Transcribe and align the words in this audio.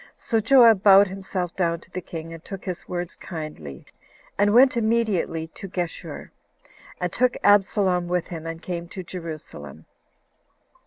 So 0.15 0.39
Joab 0.39 0.81
bowed 0.81 1.07
himself 1.09 1.55
down 1.55 1.79
to 1.81 1.91
the 1.91 2.01
king, 2.01 2.33
and 2.33 2.43
took 2.43 2.65
his 2.65 2.87
words 2.89 3.13
kindly, 3.15 3.85
and 4.35 4.51
went 4.51 4.75
immediately 4.75 5.45
to 5.49 5.67
Geshur, 5.69 6.31
and 6.99 7.13
took 7.13 7.37
Absalom 7.43 8.07
with 8.07 8.25
him, 8.29 8.47
and 8.47 8.63
came 8.63 8.87
to 8.87 9.03
Jerusalem. 9.03 9.85